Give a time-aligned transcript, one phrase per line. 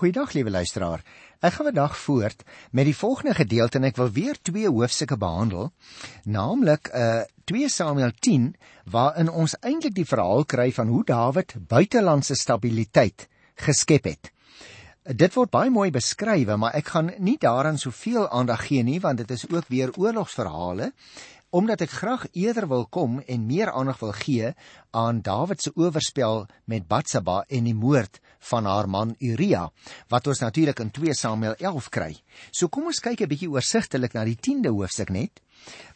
[0.00, 1.02] Goeiedag liewe luisteraar.
[1.44, 5.74] Ek gaan vandag voort met die volgende gedeelte en ek wil weer twee hoofstukke behandel,
[6.24, 8.46] naamlik uh 2 Samuel 10
[8.94, 13.26] waarin ons eintlik die verhaal kry van hoe Dawid buitelandse stabiliteit
[13.66, 14.30] geskep het.
[15.04, 19.20] Dit word baie mooi beskryf, maar ek gaan nie daaraan soveel aandag gee nie want
[19.20, 20.94] dit is ook weer oorlogsverhale
[21.50, 24.52] omdat ek graag eerder wil kom en meer aandag wil gee
[24.94, 29.70] aan Dawid se oorspel met Batseba en die moord van haar man Uria
[30.08, 32.16] wat ons natuurlik in 2 Samuel 11 kry.
[32.50, 35.40] So kom ons kyk 'n bietjie oorsigtelik na die 10de hoofstuk net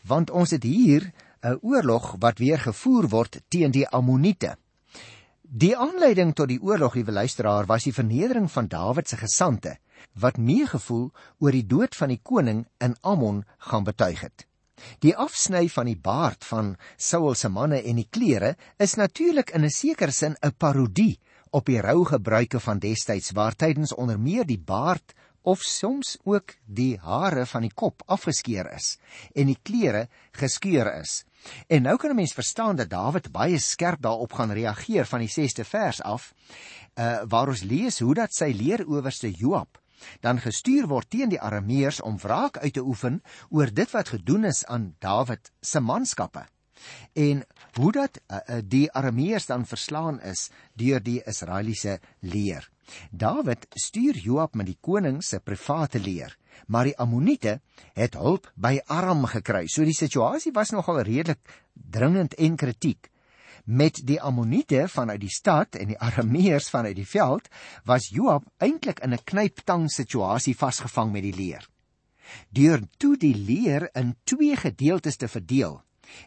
[0.04, 1.12] want ons het hier
[1.42, 4.56] 'n oorlog wat weer gevoer word teen die Ammoniete.
[5.42, 9.76] Die aanleiding tot die oorlog, liewe luisteraar, was die vernedering van Dawid se gesante
[10.18, 14.46] wat meegevoel oor die dood van die koning in Ammon gaan betuig het.
[14.98, 19.64] Die afsny van die baard van Saul se manne en die klere is natuurlik in
[19.64, 21.18] 'n sekere sin 'n parodie
[21.54, 26.56] op die rou gebruike van destyds waar tydens onder meer die baard of soms ook
[26.64, 28.97] die hare van die kop afgeskeer is
[29.34, 31.22] en die klere geskeur is.
[31.69, 35.28] En nou kan 'n mens verstaan dat Dawid baie skerp daarop gaan reageer van die
[35.28, 36.34] 6ste vers af,
[36.98, 39.78] uh waar ons lees hoe dat sy leeroowerste Joab
[40.20, 44.44] dan gestuur word teen die Arameërs om wraak uit te oefen oor dit wat gedoen
[44.44, 46.53] is aan Dawid se manskappe.
[47.12, 47.44] En
[47.78, 52.70] hoe dat uh, die Arameërs dan verslaan is deur die Israeliese leer.
[53.10, 57.60] Dawid stuur Joab met die koning se private leer, maar die Ammoniete
[57.94, 59.66] het hulp by Aram gekry.
[59.66, 61.41] So die situasie was nogal redelik
[61.72, 63.10] dringend en kritiek
[63.64, 67.48] met die Ammoniete vanuit die stad en die Arameërs vanuit die veld,
[67.88, 71.69] was Joab eintlik in 'n knyptang situasie vasgevang met die leer.
[72.50, 75.82] Deur toe die leer in twee gedeeltes te verdeel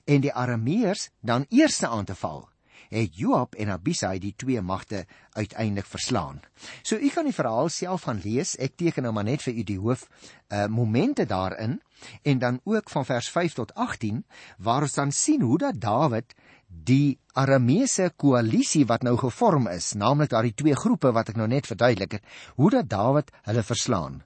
[0.05, 2.47] en die Arameërs dan eers aan te val,
[2.89, 6.39] het Joab en Abisai die twee magte uiteindelik verslaan.
[6.81, 8.55] So u kan die verhaal self gaan lees.
[8.55, 10.07] Ek teken nou maar net vir u die hoof
[10.47, 11.81] uh momente daarin
[12.23, 14.25] en dan ook van vers 5 tot 18
[14.57, 16.33] waar ons dan sien hoe dat Dawid
[16.67, 21.67] die Arameese koalisie wat nou gevorm is, naamlik daardie twee groepe wat ek nou net
[21.67, 22.23] verduidelik het,
[22.55, 24.23] hoe dat Dawid hulle verslaan.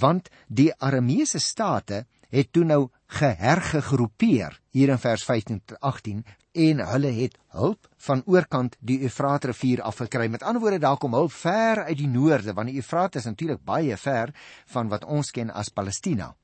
[0.00, 6.24] Want die Arameese state het toe nou gehergegroepeer hier in vers 15 tot 18
[6.64, 10.26] en hulle het hulp van oorkant die Eufraat rivier afgekry.
[10.30, 13.62] Met ander woorde, daar kom hulp ver uit die noorde want die Eufraat is natuurlik
[13.64, 14.34] baie ver
[14.74, 16.34] van wat ons ken as Palestina.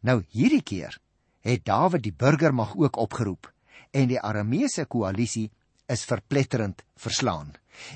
[0.00, 0.98] Nou hierdie keer
[1.44, 3.52] het Dawid die burgermag ook opgeroep
[3.92, 5.50] en die Arameese koalisie
[5.88, 7.52] is verpletterend verslaan.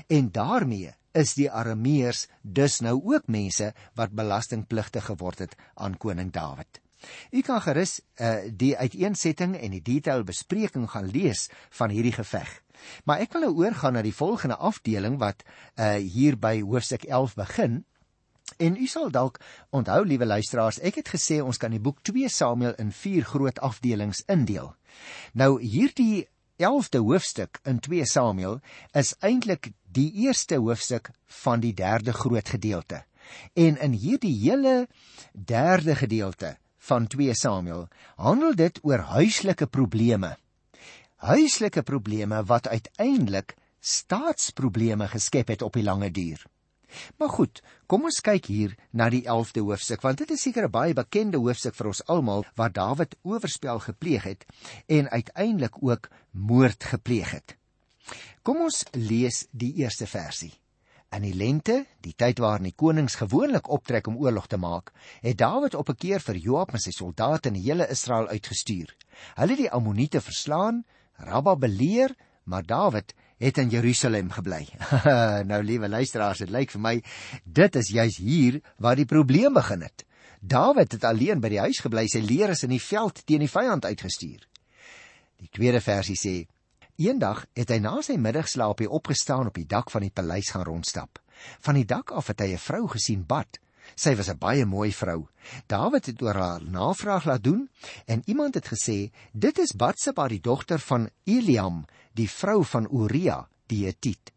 [0.07, 6.31] En daarmee is die Arameërs dus nou ook mense wat belastingpligtig geword het aan koning
[6.33, 6.81] Dawid.
[7.31, 12.49] U kan gerus uh, die uiteensetting en die detail bespreking gaan lees van hierdie geveg.
[13.03, 17.35] Maar ek wil nou oorgaan na die volgende afdeling wat uh, hier by hoofstuk 11
[17.39, 17.79] begin.
[18.57, 19.39] En u sal dalk
[19.69, 23.59] onthou, liewe luisteraars, ek het gesê ons kan die boek 2 Samuel in 4 groot
[23.63, 24.73] afdelings indeel.
[25.33, 26.27] Nou hierdie
[26.59, 28.59] 11de hoofstuk in 2 Samuel
[28.91, 31.11] is eintlik die eerste hoofstuk
[31.43, 33.03] van die derde groot gedeelte.
[33.53, 34.87] En in hierdie hele
[35.33, 40.37] derde gedeelte van 2 Samuel handel dit oor huislike probleme.
[41.15, 46.45] Huislike probleme wat uiteindelik staatsprobleme geskep het op die lange duur.
[47.17, 50.71] Maar goed, kom ons kyk hier na die 11de hoofstuk want dit is seker 'n
[50.71, 54.45] baie bekende hoofstuk vir ons almal waar Dawid oorspel gepleeg het
[54.87, 57.57] en uiteindelik ook moord gepleeg het.
[58.41, 60.53] Kom ons lees die eerste versie.
[61.09, 64.91] In die lente, die tyd waarin die konings gewoonlik optrek om oorlog te maak,
[65.23, 68.95] het Dawid op 'n keer vir Joab en sy soldate in die hele Israel uitgestuur.
[69.35, 70.85] Hulle het die Ammoniete verslaan,
[71.17, 74.67] Rabba beleer, maar Dawid het in Jerusalem gebly.
[75.51, 77.01] nou liewe luisteraars, dit lyk vir my
[77.43, 80.05] dit is juis hier waar die probleem begin het.
[80.39, 83.51] Dawid het alleen by die huis gebly, sy leer is in die veld teen die
[83.51, 84.45] vyand uitgestuur.
[85.39, 86.47] Die tweede versie sê:
[86.99, 91.21] Eendag het hy na sy middagslaapie opgestaan op die dak van die paleis gaan rondstap.
[91.63, 93.59] Van die dak af het hy 'n vrou gesien bad.
[93.95, 95.27] Sy was 'n baie mooi vrou.
[95.67, 97.69] Dawid het oor haar navraag laat doen
[98.05, 103.47] en iemand het gesê: "Dit is Batseba, die dogter van Eliam, die vrou van Uria
[103.67, 104.33] die Hethiet.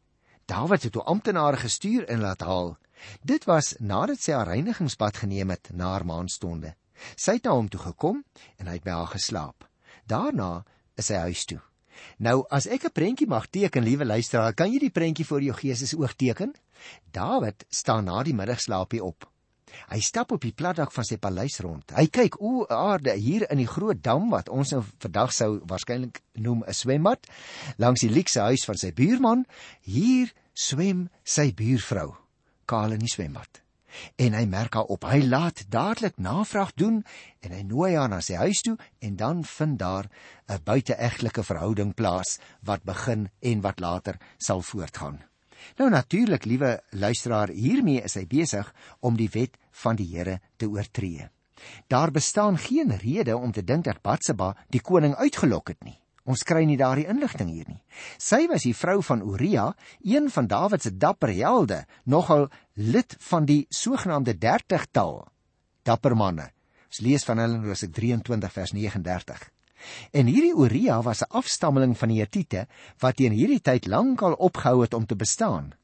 [0.46, 2.78] Dawid het 'n amptenaar gestuur en laat haal.
[3.22, 6.76] Dit was nadat sy haar reinigingsbad geneem het na haar maanstonde.
[7.16, 8.24] Sy het na hom toe gekom
[8.56, 9.68] en hy het by haar geslaap.
[10.06, 10.64] Daarna
[10.94, 11.71] is hy huis toe.
[12.18, 15.54] Nou as ek 'n prentjie mag teken, liewe luisteraar, kan jy die prentjie voor jou
[15.54, 16.54] gees is oog teken?
[17.10, 19.28] Dawid staan na die middagslaapie op.
[19.88, 21.94] Hy stap op die platdak van sy paleis rond.
[21.96, 26.20] Hy kyk o aarde hier in die groot dam wat ons nou vandag sou waarskynlik
[26.34, 27.26] noem 'n swembad
[27.78, 29.46] langs die luukse huis van sy buurman.
[29.80, 32.16] Hier swem sy buurvrou.
[32.66, 33.61] kaal in die swembad.
[34.16, 35.04] En hy merk haar op.
[35.04, 37.04] Hy laat dadelik navraag doen
[37.40, 40.08] en hy nooi haar na sy huis toe en dan vind daar
[40.48, 45.22] 'n buiteegtelike verhouding plaas wat begin en wat later sal voortgaan.
[45.76, 50.66] Nou natuurlik, liewe luisteraar, hiermee is hy besig om die wet van die Here te
[50.66, 51.28] oortree.
[51.86, 56.01] Daar bestaan geen rede om te dink dat Batseba die koning uitgelok het nie.
[56.24, 57.80] Ons kry nie daardie inligting hier nie.
[58.18, 59.72] Sy was die vrou van Uria,
[60.06, 65.24] een van Dawid se dapper helde, nogal lid van die sogenaamde 30-tal
[65.82, 66.52] dapper manne.
[66.86, 69.42] Ons lees van hulle in Hosea 23 vers 39.
[70.14, 72.66] En hierdie Uria was 'n afstammeling van die Hittite
[73.00, 75.74] wat teen hierdie tyd lankal opgehou het om te bestaan.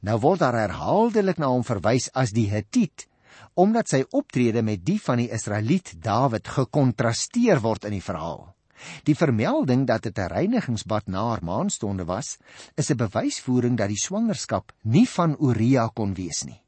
[0.00, 3.08] Nou word daar herhaaldelik na hom verwys as die Hittit
[3.54, 8.54] omdat sy optrede met die van die Israeliet Dawid gekontrasteer word in die verhaal.
[9.06, 12.38] Die vermelding dat dit 'n reinigingsbad na haar maanstonde was,
[12.74, 16.62] is 'n bewysvoering dat die swangerskap nie van Uria kon wees nie.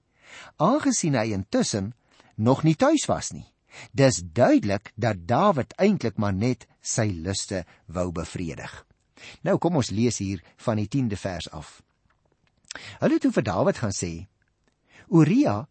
[0.56, 1.94] Aangesien hy intussen
[2.34, 3.52] nog nie tuis was nie,
[3.92, 8.86] dis duidelik dat Dawid eintlik maar net sy luste wou bevredig.
[9.42, 11.82] Nou kom ons lees hier van die 10de vers af.
[12.98, 14.26] Hulle het toe vir Dawid gaan sê:
[15.08, 15.68] Uria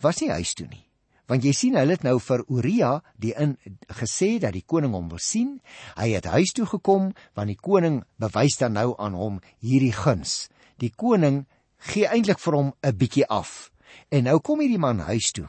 [0.00, 0.85] was nie huis toe nie
[1.26, 3.56] want jy sien hulle het nou vir Uria die in
[4.00, 5.60] gesê dat die koning hom wil sien.
[5.98, 10.48] Hy het huis toe gekom want die koning bewys dan nou aan hom hierdie guns.
[10.78, 11.44] Die koning
[11.90, 13.70] gee eintlik vir hom 'n bietjie af.
[14.10, 15.48] En nou kom hierdie man huis toe.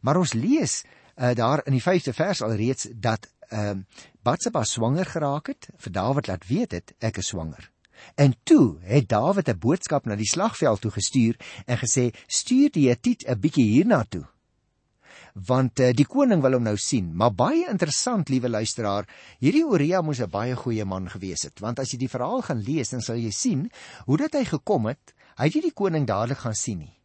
[0.00, 0.82] Maar ons lees
[1.16, 3.84] uh, daar in die 5de vers alreeds dat ehm uh,
[4.22, 5.68] Batseba swanger geraak het.
[5.76, 7.70] Vir Dawid laat weet dit ek is swanger.
[8.14, 11.36] En toe het Dawid 'n boodskap na die slagveld toe gestuur
[11.66, 14.26] en gesê: "Stuur die Hetit 'n bietjie hiernatoe."
[15.34, 17.12] Want uh, die koning wil hom nou sien.
[17.16, 19.08] Maar baie interessant, liewe luisteraar,
[19.40, 22.60] hierdie Uria moes 'n baie goeie man gewees het, want as jy die verhaal gaan
[22.60, 23.70] lees, dan sal jy sien
[24.06, 25.14] hoe dat hy gekom het.
[25.36, 26.98] Hy het nie die koning dadelik gaan sien nie.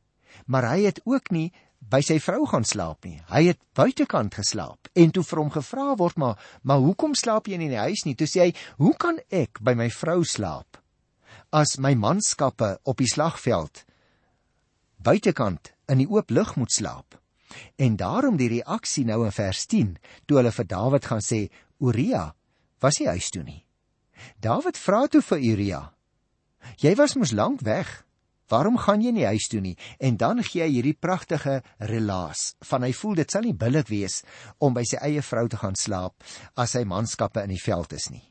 [0.45, 3.21] Maar hy het ook nie by sy vrou gaan slaap nie.
[3.29, 4.89] Hy het buitekant geslaap.
[4.95, 8.15] En toe vir hom gevra word maar, maar hoekom slaap jy in die huis nie?
[8.15, 10.77] Toe sê hy, "Hoe kan ek by my vrou slaap
[11.53, 13.85] as my manskappe op die slagveld
[14.99, 17.15] buitekant in die oop lug moet slaap?"
[17.75, 19.95] En daarom die reaksie nou in vers 10
[20.25, 21.47] toe hulle vir Dawid gaan sê
[21.79, 22.33] Uria
[22.81, 23.63] was hy huis toe nie.
[24.41, 25.81] Dawid vra toe vir Uria:
[26.81, 28.03] Jy was mos lank weg.
[28.47, 29.75] Waarom gaan jy nie huis toe nie?
[29.99, 34.21] En dan gee hy hierdie pragtige relaas van hy voel dit sal nie billik wees
[34.63, 36.23] om by sy eie vrou te gaan slaap
[36.55, 38.23] as sy manskappe in die veld is nie.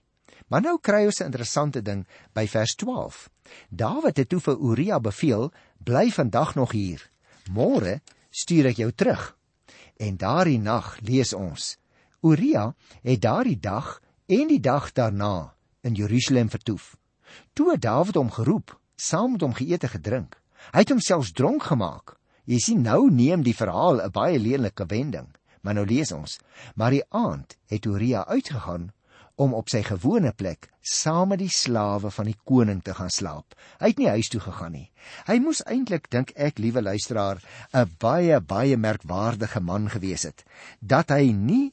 [0.49, 3.29] Maar nou kry ons 'n interessante ding by vers 12.
[3.69, 5.53] Dawid het toe vir Uria beveel:
[5.85, 7.11] "Bly vandag nog hier.
[7.51, 8.01] Môre
[8.37, 9.33] stuur ek jou terug.
[9.97, 11.77] En daardie nag lees ons:
[12.21, 16.97] Uria het daardie dag en die dag daarna in Jerusalem vertoef.
[17.55, 20.37] Toe Dawid hom geroep, saam met hom geëet en gedrink.
[20.73, 22.17] Hy het homself dronk gemaak.
[22.47, 25.29] Jy sien nou neem die verhaal 'n baie lelike wending.
[25.63, 26.39] Maar nou lees ons:
[26.75, 28.93] Maar die aand het Uria uitgegaan
[29.37, 33.57] om op sy gewone plek saam met die slawe van die koning te gaan slaap.
[33.81, 34.87] Hy het nie huis toe gegaan nie.
[35.29, 37.43] Hy moes eintlik dink ek, liewe luisteraar,
[37.73, 40.45] 'n baie baie merkwaardige man gewees het
[40.81, 41.73] dat hy nie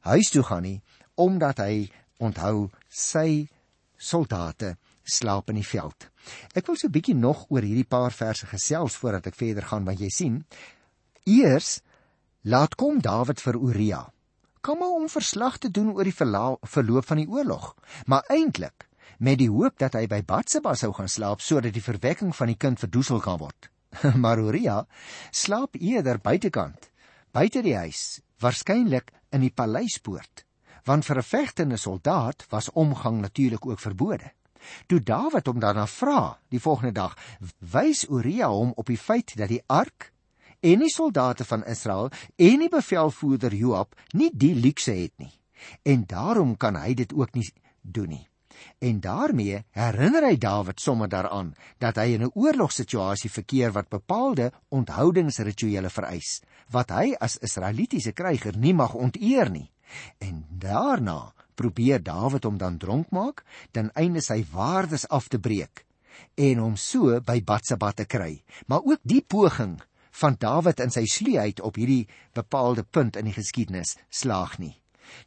[0.00, 0.82] huis toe gaan nie
[1.16, 3.48] omdat hy onthou sy
[3.96, 6.08] soldate slaap in die veld.
[6.54, 9.84] Ek wil so 'n bietjie nog oor hierdie paar verse gesels voordat ek verder gaan
[9.84, 10.44] want jy sien
[11.24, 11.82] eers
[12.42, 14.13] laat kom Dawid vir Uria
[14.64, 17.74] kom om verslag te doen oor die verloop van die oorlog,
[18.08, 18.86] maar eintlik
[19.18, 22.58] met die hoop dat hy by Batseba sou gaan slaap sodat die verwekking van die
[22.58, 23.68] kind verdoesel kan word.
[24.22, 24.80] maar Uria
[25.30, 26.88] slaap eerder buitekant,
[27.36, 30.46] buite die huis, waarskynlik in die paleispoort,
[30.88, 34.32] want vir 'n vegtende soldaat was omgang natuurlik ook verbode.
[34.88, 37.16] Toe Dawid hom daarna vra die volgende dag,
[37.60, 40.13] wys Uria hom op die feit dat die ark
[40.64, 45.32] en die soldate van Israel en die bevelvoerder Joab nie die luukse het nie.
[45.84, 47.48] En daarom kan hy dit ook nie
[47.82, 48.24] doen nie.
[48.78, 51.52] En daarmee herinner hy Dawid sommer daaraan
[51.82, 56.40] dat hy in 'n oorlogssituasie verkeer wat bepaalde onthoudingsrituele vereis
[56.70, 59.70] wat hy as Israelitiese kryger nie mag onteer nie.
[60.18, 65.84] En daarna probeer Dawid hom dan dronk maak ten einde sy waardes af te breek
[66.34, 68.42] en hom so by Batseba te kry.
[68.66, 69.80] Maar ook die poging
[70.20, 72.06] van Dawid in sy sluheid op hierdie
[72.36, 74.74] bepaalde punt in die geskiedenis slaag nie.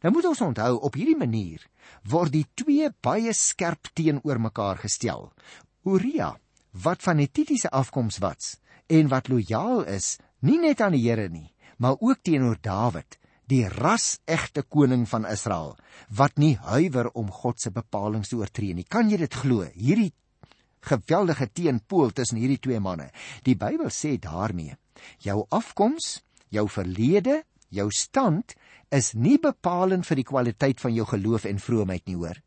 [0.02, 1.64] Nou moet ons onthou op hierdie manier
[2.08, 5.30] word die twee baie skerp teenoor mekaar gestel.
[5.84, 6.34] Uria
[6.84, 8.56] wat van Hittitiese afkoms was
[8.88, 13.18] en wat lojaal is nie net aan die Here nie, maar ook teenoor Dawid,
[13.48, 15.76] die ras-egte koning van Israel
[16.12, 18.84] wat nie huiwer om God se bepalinge te oortree nie.
[18.84, 19.64] Kan jy dit glo?
[19.74, 20.12] Hierdie
[20.88, 23.10] geweldige teenpool tussen hierdie twee manne.
[23.46, 24.76] Die Bybel sê daarmee:
[25.24, 26.18] jou afkoms,
[26.48, 28.56] jou verlede, jou stand
[28.90, 32.38] is nie bepalend vir die kwaliteit van jou geloof en vroomheid nie, hoor.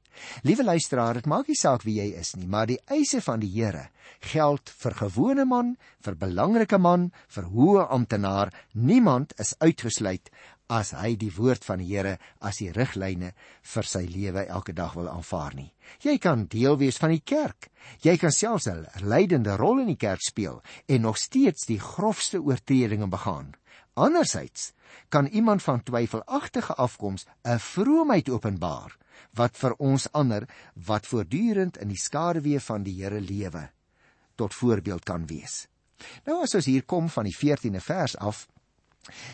[0.43, 3.51] Liewe luisteraar, dit maak nie saak wie jy is nie, maar die eise van die
[3.53, 3.87] Here
[4.33, 8.51] geld vir gewone man, vir belangrike man, vir hoë amptenaar.
[8.73, 10.29] Niemand is uitgesluit
[10.71, 13.33] as hy die woord van die Here as die riglyne
[13.73, 15.71] vir sy lewe elke dag wil aanvaar nie.
[15.99, 17.67] Jy kan deel wees van die kerk.
[18.05, 22.39] Jy kan selfs 'n leidende rol in die kerk speel en nog steeds die grofste
[22.39, 23.53] oortredinge begaan.
[23.95, 24.71] Andersins
[25.09, 28.97] kan iemand van twyfelagtige afkoms 'n vroomheid openbaar
[29.33, 33.69] wat vir ons ander wat voortdurend in die skaduwee van die Here lewe
[34.35, 35.67] tot voorbeeld kan wees.
[36.25, 38.47] Nou as ons hier kom van die 14de vers af,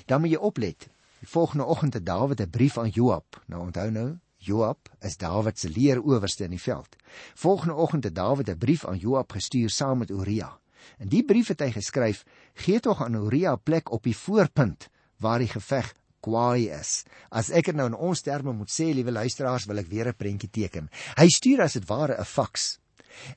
[0.06, 0.88] dan moet jy oplet.
[1.20, 3.44] Die volgende oggend het Dawid 'n brief aan Joab.
[3.46, 6.96] Nou onthou nou, Joab is Dawid se leeroowerste in die veld.
[7.34, 10.60] Volgende oggend het Dawid 'n brief aan Joab gestuur saam met Uria.
[10.98, 15.40] In die brief het hy geskryf: "Gee tog aan Uria plek op die voorpunt waar
[15.40, 19.66] die geveg kwaai is." As ek dit nou in ons terme moet sê, liewe luisteraars,
[19.66, 20.90] wil ek weer 'n prentjie teken.
[21.18, 22.80] Hy stuur as dit ware 'n faks.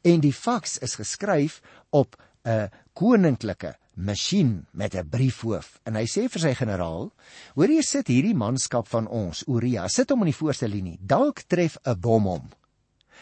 [0.02, 1.60] En die faks is geskryf
[1.90, 7.12] op 'n koninklike masjien met 'n briefhoof en hy sê vir sy generaal:
[7.54, 10.98] "Hoor jy sit hierdie manskap van ons, Uria, sit hom in die voorste linie.
[11.00, 12.50] Dalk tref 'n bom hom."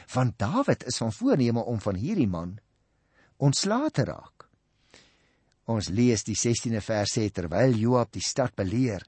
[0.06, 2.58] Van Dawid is van voorneme om van hierdie man
[3.36, 4.48] ontslae te raak.
[5.64, 9.04] Ons lees die 16de vers sê terwyl Joab die stad beleer,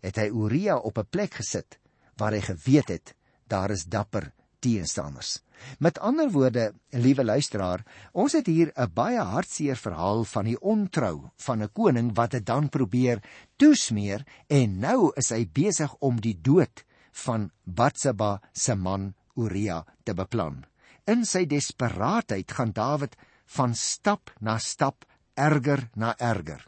[0.00, 1.78] het hy Uria op 'n plek gesit
[2.16, 3.14] waar hy geweet het
[3.46, 5.40] daar is dapper teenstanders.
[5.78, 11.30] Met ander woorde, liewe luisteraar, ons het hier 'n baie hartseer verhaal van die ontrou
[11.36, 13.22] van 'n koning wat dit dan probeer
[13.56, 20.14] toesmeer en nou is hy besig om die dood van Batseba se man Uria te
[20.14, 20.64] beplan.
[21.06, 23.16] In sy desperaatheid gaan Dawid
[23.46, 25.04] van stap na stap
[25.34, 26.66] erger na erger.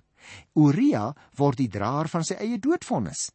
[0.54, 3.30] Uria word die draer van sy eie doodvonnis.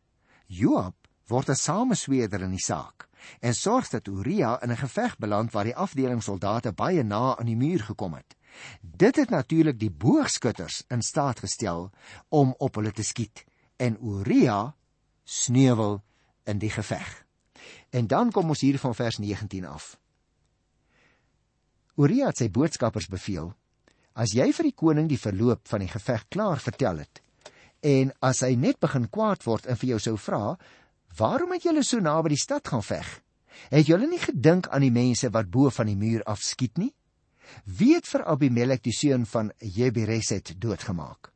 [0.48, 0.96] Joab
[1.28, 3.09] word 'n samesweerder in die saak
[3.40, 7.46] en sorg dat Uria in 'n geveg beland waar die afdeling soldate baie na aan
[7.46, 8.36] die muur gekom het.
[8.82, 11.92] Dit het natuurlik die boogskutters in staat gestel
[12.30, 13.46] om op hulle te skiet
[13.76, 14.76] en Uria
[15.24, 16.02] sneuwel
[16.44, 17.26] in die geveg.
[17.90, 20.00] En dan kom ons hier van vers 19 af.
[21.96, 23.54] Uria het sy boodskappers beveel:
[24.14, 27.22] As jy vir die koning die verloop van die geveg klaar vertel het
[27.80, 30.58] en as hy net begin kwaad word en vir jou sou vra,
[31.20, 33.08] Waarom het julle so naby die stad gaan veg?
[33.74, 36.94] Het julle nie gedink aan die mense wat bo van die muur af skiet nie?
[37.66, 41.34] Wie het vir Abimelek die seun van Jebereset doodgemaak?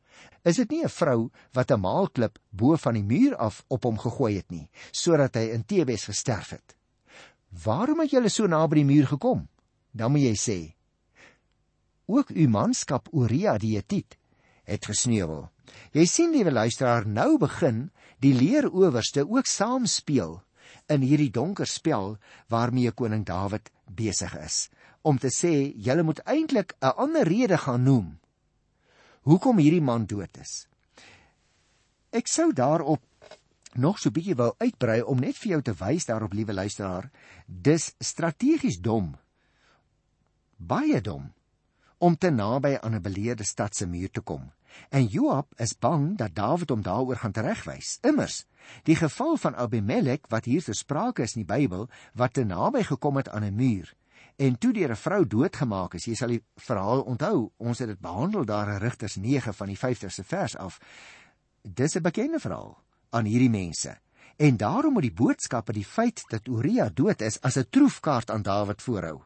[0.47, 3.97] Is dit nie 'n vrou wat 'n maalklip bo van die muur af op hom
[3.97, 6.75] gegooi het nie, sodat hy in Tebes gesterf het?
[7.63, 9.47] Waarom het julle so naby die muur gekom?
[9.91, 10.75] Dan moet jy sê:
[12.05, 14.17] Ook u manskap Uria die Hetit
[14.63, 15.49] het gesneuwel.
[15.93, 17.89] Jy sien liewe luisteraar, nou begin
[18.23, 20.41] die leeroowerste ook saam speel
[20.91, 22.17] in hierdie donker spel
[22.51, 24.69] waarmee koning Dawid besig is.
[25.01, 28.19] Om te sê julle moet eintlik 'n ander rede gaan noem
[29.23, 30.67] hoekom hierdie man dood is.
[32.11, 33.01] Ek sou daarop
[33.73, 37.09] nog so bietjie wou uitbrei om net vir jou te wys daarop liewe luisteraar
[37.47, 39.15] dis strategies dom.
[40.57, 41.31] Baie dom
[42.03, 44.51] om te naby aan 'n beleerde stad se muur te kom
[44.89, 47.97] En Joab is bang dat Dawid hom daaroor gaan teregwys.
[48.01, 48.43] Immers,
[48.83, 52.83] die geval van Abimelek wat hier te sprake is in die Bybel, wat te naby
[52.83, 53.93] gekom het aan 'n muur
[54.35, 56.05] en toe deur 'n vrou doodgemaak is.
[56.05, 57.51] Jy sal die verhaal onthou.
[57.57, 60.79] Ons het dit behandel daar in Rigters 9 van die 50ste vers af.
[61.61, 63.97] Dis 'n bekende verhaal aan hierdie mense.
[64.35, 68.41] En daarom moet die boodskap die feit dat Uria dood is as 'n troefkaart aan
[68.41, 69.23] Dawid voorhou.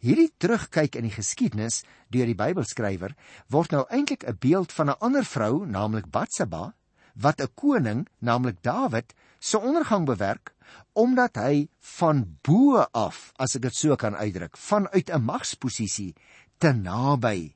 [0.00, 3.14] Hierdie terugkyk in die geskiedenis deur die Bybelskrywer
[3.50, 6.74] word nou eintlik 'n beeld van 'n ander vrou, naamlik Batseba,
[7.14, 10.54] wat 'n koning, naamlik Dawid, se ondergang bewerk
[10.92, 16.14] omdat hy van bo af, as ek dit so kan uitdruk, vanuit 'n magsposisie
[16.58, 17.54] te naby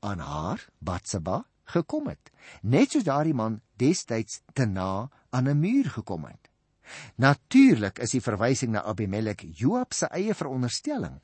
[0.00, 2.30] aan haar, Batseba, gekom het.
[2.62, 6.51] Net soos daardie man destyds te na aan 'n muur gekom het.
[7.16, 11.20] Natuurlik is die verwysing na Abimelek Joab se eie veronderstelling,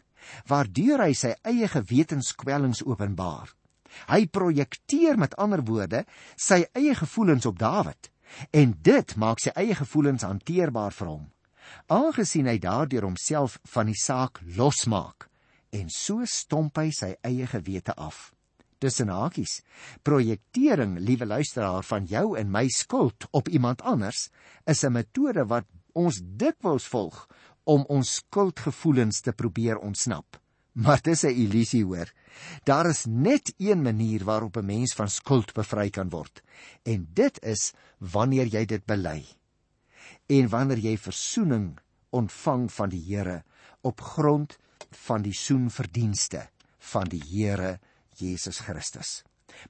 [0.51, 3.55] waardeur hy sy eie gewetenskwellings openbaar.
[4.09, 6.05] Hy projekteer met ander woorde
[6.37, 8.11] sy eie gevoelens op Dawid
[8.53, 11.29] en dit maak sy eie gevoelens hanteerbaar vir hom.
[11.89, 15.29] Aangesien hy daardeur homself van die saak losmaak
[15.73, 18.29] en so stomp hy sy eie gewete af
[18.79, 19.63] tussen hakies.
[20.03, 24.29] Projektering, liewe luisteraar, van jou en my skuld op iemand anders
[24.67, 27.27] is 'n metode wat ons dikwels volg
[27.65, 30.39] om ons skuldgevoelens te probeer ontsnap.
[30.85, 32.13] maar dis 'n illusie hoor.
[32.65, 36.43] Daar is net een manier waarop 'n mens van skuld bevry kan word.
[36.83, 39.27] En dit is wanneer jy dit bely.
[40.27, 41.79] En wanneer jy verzoening
[42.11, 43.45] ontvang van die Here
[43.81, 44.59] op grond
[44.91, 47.81] van die soenverdienste van die Here
[48.19, 49.23] Jesus Christus.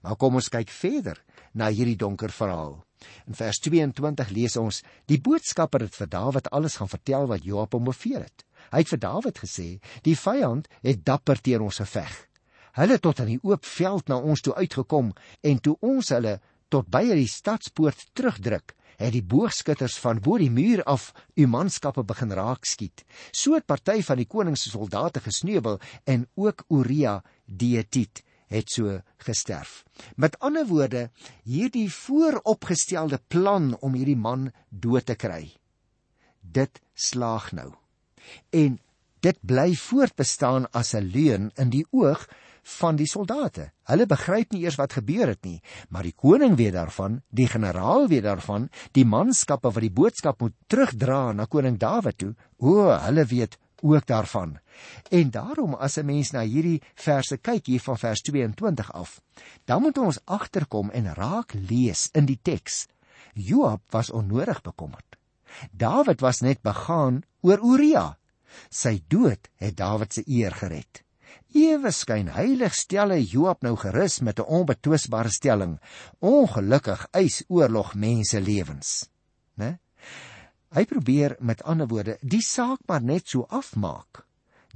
[0.02, 1.20] Maar kom ons kyk verder
[1.54, 2.78] na hierdie donker verhaal.
[3.30, 7.76] In vers 22 lees ons: Die boodskapper het vir Dawid alles gaan vertel wat Joab
[7.76, 8.44] hom beveel het.
[8.72, 9.68] Hy het vir Dawid gesê:
[10.02, 12.16] "Die vyand het dapper teen ons geveg.
[12.78, 15.12] Hulle het tot aan die oop veld na ons toe uitgekom
[15.42, 16.38] en toe ons hulle
[16.68, 22.04] tot by die stadspoort terugdruk, het die boogskutters van bo die muur af u manskappe
[22.04, 23.04] begin raak skiet.
[23.32, 28.72] So het party van die koning se soldate gesneuwel en ook Uria die Hetit het
[28.72, 29.84] so gesterf.
[30.16, 31.08] Met ander woorde,
[31.44, 35.52] hierdie vooropgestelde plan om hierdie man dood te kry,
[36.40, 37.72] dit slaag nou.
[38.50, 38.78] En
[39.24, 42.28] dit bly voortbestaan as 'n leuen in die oog
[42.78, 43.70] van die soldate.
[43.88, 48.08] Hulle begryp nie eers wat gebeur het nie, maar die koning weet daarvan, die generaal
[48.08, 53.24] weet daarvan, die manskappe wat die boodskap moet terugdra na koning Dawid toe, o, hulle
[53.24, 54.58] weet ook daarvan.
[55.10, 59.20] En daarom as 'n mens na hierdie verse kyk hier van vers 22 af,
[59.64, 62.86] dan moet ons agterkom en raak lees in die teks.
[63.32, 65.16] Joab was onnodig bekommerd.
[65.70, 68.18] Dawid was net begaan oor Uria.
[68.68, 71.02] Sy dood het Dawid se eer gered.
[71.54, 75.78] Ewe skyn heilig stel hy Joab nou gerus met 'n onbetwisbare stelling.
[76.20, 79.08] Ongelukkig eis oorlog mense lewens?
[80.74, 84.28] Hy probeer met ander woorde die saak maar net so afmaak.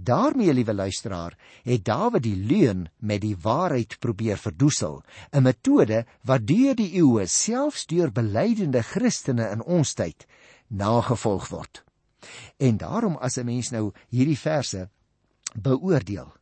[0.03, 6.47] daarmee liewe luisteraar, het Dawid die leuen met die waarheid probeer verdoesel, 'n metode wat
[6.47, 10.27] deur die eeue selfs deur belydende Christene in ons tyd
[10.67, 11.85] nagevolg word.
[12.57, 14.89] En daarom as 'n mens nou hierdie verse
[15.55, 16.33] beoordeel,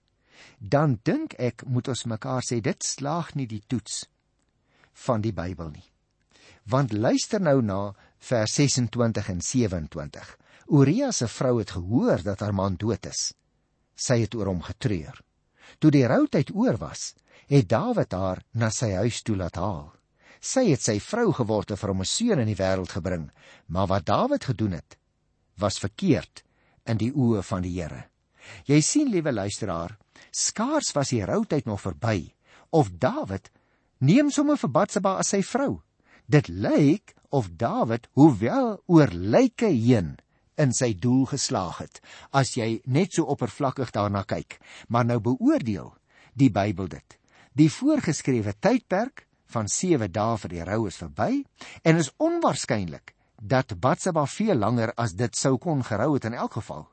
[0.59, 4.09] dan dink ek moet ons mekaar sê dit slaag nie die toets
[4.92, 5.90] van die Bybel nie.
[6.64, 10.37] Want luister nou na vers 26 en 27.
[10.71, 13.33] Uria se vrou het gehoor dat haar man dood is.
[13.97, 15.17] Sy het oor hom getreur.
[15.78, 17.15] Toe die routyd oor was,
[17.50, 19.91] het Dawid haar na sy huis toe laat haal.
[20.41, 23.30] Sy het sy vrou geword en vir hom 'n seun in die wêreld gebring,
[23.67, 24.97] maar wat Dawid gedoen het,
[25.59, 26.45] was verkeerd
[26.87, 28.09] in die oë van die Here.
[28.67, 29.99] Jy sien, liewe luisteraar,
[30.33, 32.33] skaars was die routyd nog verby
[32.71, 33.50] of Dawid
[33.99, 35.83] neem sommer vir Batsheba as sy vrou.
[36.26, 40.16] Dit lyk of Dawid, hoewel oor lyke heen,
[40.60, 42.00] in sy doel geslaag het.
[42.36, 45.95] As jy net so oppervlakkig daarna kyk, maar nou beoordeel
[46.36, 47.16] die Bybel dit.
[47.56, 51.43] Die voorgeskrewe tydperk van 7 dae vir die rou is verby
[51.82, 56.60] en is onwaarskynlik dat Batsheba veel langer as dit sou kon gerou het in elk
[56.60, 56.84] geval.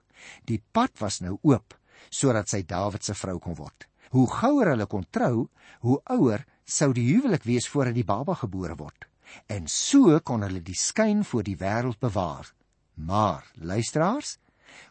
[0.48, 1.76] Die pad was nou oop
[2.10, 3.86] sodat sy Dawid se vrou kon word.
[4.16, 5.50] Hoe gouer hulle kon trou,
[5.84, 9.08] hoe ouer sou die huwelik wees voordat die baba gebore word
[9.48, 12.54] en so kon hulle die skyn voor die wêreld bewaar.
[12.94, 14.38] Maar luisteraars,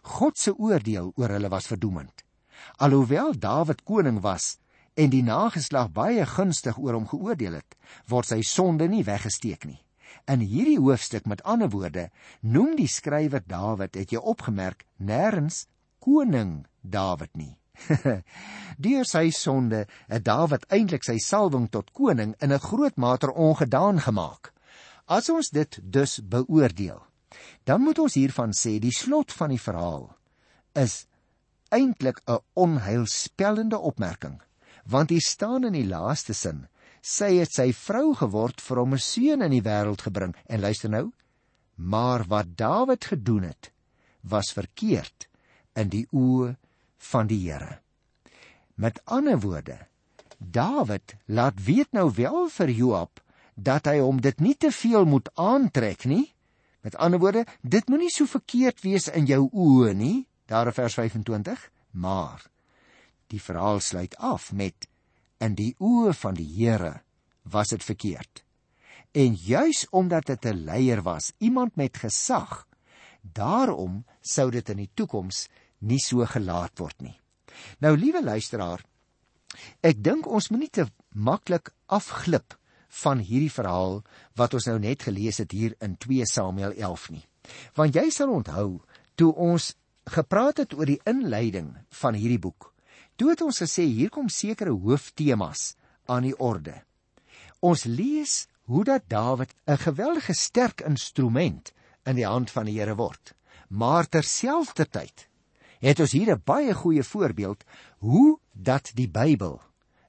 [0.03, 2.23] God se oordeel oor hulle was verdoemend.
[2.77, 4.57] Alhoewel Dawid koning was
[4.97, 7.75] en die nageslag baie gunstig oor hom geoordeel het,
[8.09, 9.83] word sy sonde nie weggesteek nie.
[10.25, 12.09] In hierdie hoofstuk met ander woorde,
[12.41, 15.67] noem die skrywer Dawid, het jy opgemerk, nêrens
[16.01, 17.59] koning Dawid nie.
[18.85, 24.01] Deur sy sonde het Dawid eintlik sy salwing tot koning in 'n groot mate ongedaan
[24.01, 24.53] gemaak.
[25.07, 27.03] As ons dit dus beoordeel,
[27.65, 30.11] dan moet ons hiervan sê die slot van die verhaal
[30.75, 31.07] is
[31.71, 34.41] eintlik 'n onheilspellende opmerking,
[34.85, 36.67] want hier staan in die laaste sin:
[37.03, 40.35] sy het sy vrou geword vir hom 'n seun in die wêreld gebring.
[40.47, 41.13] En luister nou,
[41.75, 43.73] maar wat Dawid gedoen het,
[44.23, 45.29] was verkeerd
[45.75, 46.57] in die oë
[46.99, 47.81] van die Here.
[48.75, 49.87] Met ander woorde,
[50.39, 53.23] Dawid laat weet nou wel vir Joab
[53.55, 56.35] dat hy hom dit nie te veel moet aantrek nie.
[56.85, 60.95] Met ander woorde, dit moenie so verkeerd wees in jou oë nie, daar in vers
[60.95, 62.45] 25, maar
[63.33, 64.87] die verhaal sluit af met
[65.43, 67.01] in die oë van die Here
[67.43, 68.45] was dit verkeerd.
[69.17, 72.67] En juis omdat dit 'n leier was, iemand met gesag,
[73.23, 75.49] daarom sou dit in die toekoms
[75.81, 77.17] nie so gelaat word nie.
[77.81, 78.83] Nou liewe luisteraar,
[79.83, 82.57] ek dink ons moenie te maklik afglip
[83.03, 84.01] van hierdie verhaal
[84.37, 87.25] wat ons nou net gelees het hier in 2 Samuel 11 nie.
[87.77, 88.83] Want jy sal onthou
[89.17, 89.75] toe ons
[90.07, 92.73] gepraat het oor die inleiding van hierdie boek.
[93.17, 95.75] Toe het ons gesê hier kom sekere hooftemas
[96.07, 96.83] aan die orde.
[97.65, 101.73] Ons lees hoe dat Dawid 'n geweldige sterk instrument
[102.05, 103.35] in die hand van die Here word.
[103.69, 105.29] Maar terselfdertyd
[105.81, 107.65] het ons hier 'n baie goeie voorbeeld
[107.99, 109.61] hoe dat die Bybel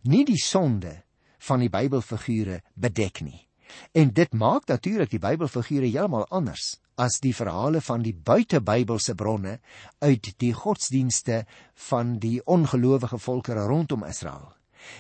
[0.01, 1.03] nie die sonde
[1.37, 3.47] van die Bybelfigure bedek nie.
[3.91, 9.59] En dit maak natuurlik die Bybelfigure heeltemal anders as die verhale van die buitebybelse bronne
[9.99, 11.43] uit die godsdienste
[11.89, 14.53] van die ongelowige volke rondom Israel.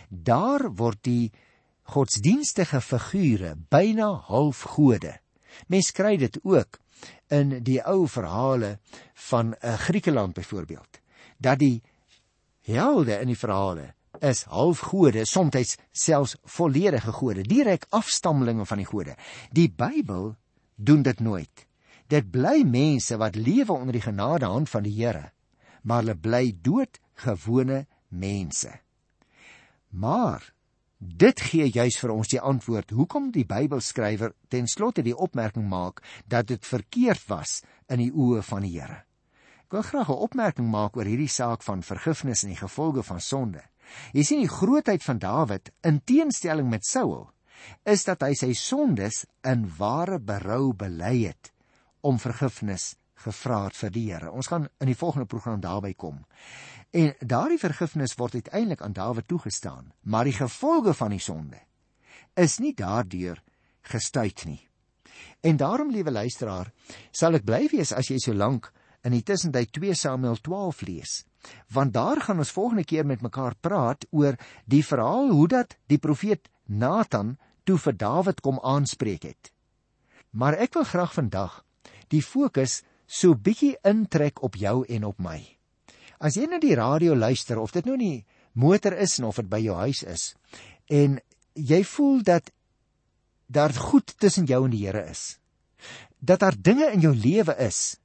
[0.09, 1.31] Daar word die
[1.83, 5.15] godsdienstige figure byna half gode.
[5.67, 6.77] Mens kry dit ook
[7.27, 8.79] in die ou verhale
[9.13, 10.99] van 'n uh, Griekeland byvoorbeeld
[11.37, 11.81] dat die
[12.61, 19.15] helde in die verhale is halfgode, soms selfs volledige gode, direk afstammelinge van die gode.
[19.51, 20.35] Die Bybel
[20.75, 21.65] doen dit nooit.
[22.07, 25.31] Dit bly mense wat lewe onder die genadehand van die Here,
[25.83, 28.79] maar hulle bly doodgewone mense.
[29.89, 30.53] Maar
[30.97, 36.01] dit gee juis vir ons die antwoord hoekom die Bybelskrywer ten slotte die opmerking maak
[36.25, 39.03] dat dit verkeerd was in die oë van die Here.
[39.67, 43.21] Ek wil graag 'n opmerking maak oor hierdie saak van vergifnis en die gevolge van
[43.21, 43.61] sonde.
[44.13, 47.29] Jy sien die grootheid van Dawid in teenstelling met Saul
[47.85, 51.51] is dat hy sy sondes in ware berou bely het
[52.01, 54.31] om vergifnis gevra het vir die Here.
[54.31, 56.25] Ons gaan in die volgende program daarby kom.
[56.97, 61.59] En daardie vergifnis word uiteindelik aan Dawid toegestaan, maar die gevolge van die sonde
[62.37, 63.41] is nie daardeur
[63.89, 64.61] gestuit nie.
[65.41, 66.69] En daarom, liewe luisteraar,
[67.11, 68.69] sal ek bly wees as jy so lank
[69.05, 71.23] in die tussentyd 2 Samuel 12 lees
[71.71, 75.99] want daar gaan ons volgende keer met mekaar praat oor die verhaal hoe dat die
[76.01, 79.51] profeet Nathan toe vir Dawid kom aanspreek het.
[80.31, 81.61] Maar ek wil graag vandag
[82.11, 85.56] die fokus so bietjie intrek op jou en op my.
[86.19, 89.59] As jy na die radio luister of dit nou nie motor is of dit by
[89.61, 90.33] jou huis is
[90.89, 91.19] en
[91.53, 92.51] jy voel dat
[93.47, 95.37] daar goed tussen jou en die Here is.
[96.19, 97.97] Dat daar dinge in jou lewe is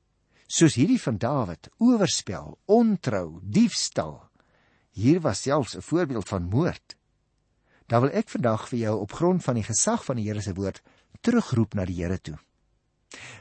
[0.53, 4.19] soos hierdie van Dawid, oorspel, ontrou, diefstal.
[4.93, 6.97] Hier was selfs 'n voorbeeld van moord.
[7.87, 10.55] Dan wil ek vandag vir jou op grond van die gesag van die Here se
[10.55, 10.83] woord
[11.21, 12.39] terugroep na die Here toe.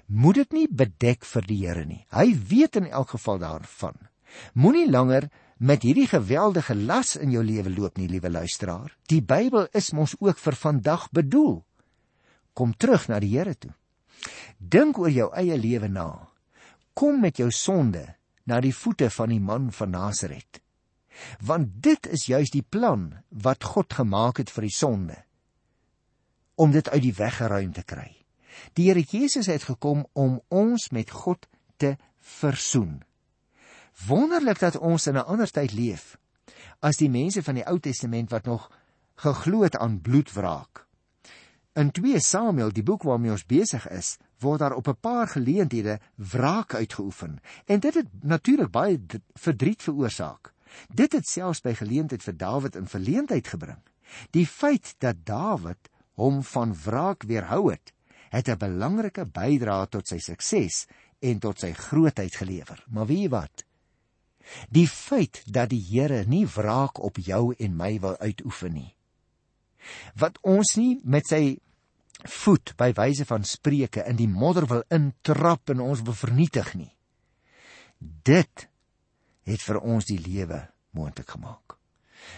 [0.05, 2.05] Moet dit nie bedek vir die Here nie.
[2.09, 4.10] Hy weet in elk geval daarvan.
[4.53, 8.95] Moenie langer met hierdie geweldige las in jou lewe loop nie, liewe luisteraar.
[9.07, 11.61] Die Bybel is mos ook vir vandag bedoel.
[12.53, 13.73] Kom terug na die Here toe.
[14.57, 16.31] Dink oor jou eie lewe na
[16.93, 18.03] kom met jou sonde
[18.45, 20.59] na die voete van die man van Nasaret.
[21.41, 25.17] Want dit is juis die plan wat God gemaak het vir die sonde
[26.61, 28.09] om dit uit die weg geruim te kry.
[28.77, 31.47] Die Here Jesus het gekom om ons met God
[31.81, 33.01] te versoen.
[34.07, 36.17] Wonderlik dat ons in 'n ander tyd leef
[36.79, 38.71] as die mense van die Ou Testament wat nog
[39.21, 40.85] geglo het aan bloedwraak.
[41.73, 45.99] In 2 Samuel, die boek waarmee ons besig is, word daar op 'n paar geleenthede
[46.15, 48.99] wraak uitgeoefen en dit het natuurlik baie
[49.33, 50.53] verdriet veroorsaak.
[50.89, 53.79] Dit het selfs by geleentheid vir Dawid in verleentheid gebring.
[54.31, 57.93] Die feit dat Dawid hom van wraak weerhou het,
[58.29, 60.87] het 'n belangrike bydrae tot sy sukses
[61.19, 62.83] en tot sy grootheid gelewer.
[62.87, 63.65] Maar weet jy wat?
[64.69, 68.91] Die feit dat die Here nie wraak op jou en my wil uitoefen nie.
[70.15, 71.59] Wat ons nie met sy
[72.29, 76.91] voet by wyse van spreuke in die modder wil intrap en ons wil vernietig nie.
[77.97, 78.67] Dit
[79.47, 81.77] het vir ons die lewe moontlik gemaak.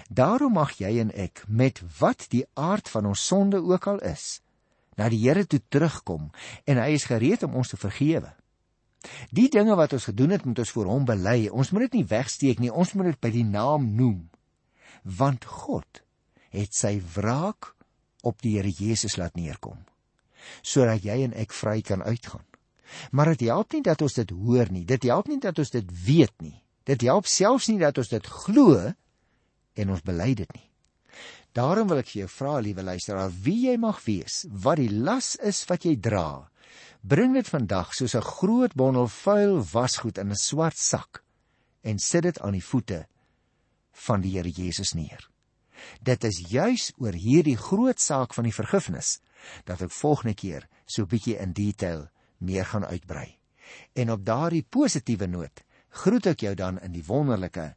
[0.07, 4.39] Daarom mag jy en ek met wat die aard van ons sonde ook al is,
[4.95, 6.31] na die Here toe terugkom
[6.65, 8.31] en hy is gereed om ons te vergewe.
[9.35, 11.49] Die dinge wat ons gedoen het, moet ons voor hom bely.
[11.51, 14.29] Ons moet dit nie wegsteek nie, ons moet dit by die naam noem.
[15.03, 16.03] Want God
[16.53, 17.73] het sy wraak
[18.23, 19.81] op die Here Jesus laat neerkom
[20.59, 22.43] sodat jy en ek vry kan uitgaan.
[23.15, 24.83] Maar dit help nie dat ons dit hoor nie.
[24.85, 26.57] Dit help nie dat ons dit weet nie.
[26.83, 28.75] Dit help selfs nie dat ons dit glo
[29.73, 30.67] en ons bely dit nie.
[31.53, 35.35] Daarom wil ek vir jou vra, liewe luisteraar, wie jy mag wees, wat die las
[35.37, 36.49] is wat jy dra.
[37.03, 41.23] Bring dit vandag soos 'n groot bondel vuil wasgoed in 'n swart sak
[41.81, 43.07] en sit dit aan die voete
[43.91, 45.29] van die Here Jesus neer.
[46.01, 49.19] Dit is juis oor hierdie groot saak van die vergifnis
[49.65, 53.37] dat ek volgende keer so bietjie in detail meer gaan uitbrei.
[53.93, 57.75] En op daardie positiewe noot groet ek jou dan in die wonderlike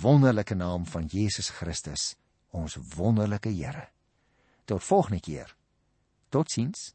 [0.00, 2.16] wonderlike naam van Jesus Christus,
[2.50, 3.88] ons wonderlike Here.
[4.64, 5.56] Tot volgende keer.
[6.28, 6.94] Totsiens.